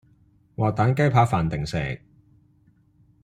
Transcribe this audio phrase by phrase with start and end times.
[0.55, 2.01] 滑蛋雞扒飯定食